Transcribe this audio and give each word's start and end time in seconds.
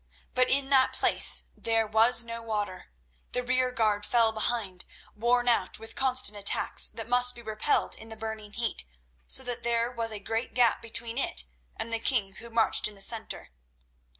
But 0.33 0.49
in 0.49 0.69
that 0.69 0.93
place 0.93 1.43
there 1.55 1.85
was 1.85 2.23
no 2.23 2.41
water. 2.41 2.87
The 3.33 3.43
rearguard 3.43 4.03
fell 4.03 4.31
behind, 4.31 4.83
worn 5.15 5.47
out 5.47 5.77
with 5.77 5.95
constant 5.95 6.35
attacks 6.35 6.87
that 6.87 7.07
must 7.07 7.35
be 7.35 7.43
repelled 7.43 7.93
in 7.93 8.09
the 8.09 8.15
burning 8.15 8.53
heat, 8.53 8.85
so 9.27 9.43
that 9.43 9.61
there 9.61 9.91
was 9.91 10.11
a 10.11 10.19
great 10.19 10.55
gap 10.55 10.81
between 10.81 11.19
it 11.19 11.43
and 11.75 11.93
the 11.93 11.99
king 11.99 12.33
who 12.37 12.49
marched 12.49 12.87
in 12.87 12.95
the 12.95 13.01
centre. 13.03 13.51